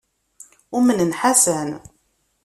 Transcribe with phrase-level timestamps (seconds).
[0.77, 1.69] Umnen Ḥasan.